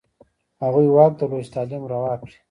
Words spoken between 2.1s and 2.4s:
کړي.